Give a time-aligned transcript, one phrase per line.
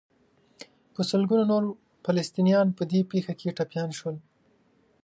[0.93, 1.63] په سلګونو نور
[2.05, 4.15] فلسطینیان په دې پېښه کې ټپیان شول.